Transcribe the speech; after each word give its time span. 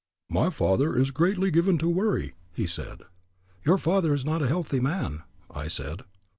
"My 0.31 0.49
father 0.49 0.97
is 0.97 1.11
greatly 1.11 1.51
given 1.51 1.77
to 1.77 1.87
worry," 1.87 2.33
he 2.53 2.65
said. 2.65 3.03
"Your 3.63 3.77
father 3.77 4.15
is 4.15 4.25
not 4.25 4.41
a 4.41 4.47
healthy 4.47 4.79
man," 4.79 5.21
I 5.51 5.67
said. 5.67 6.01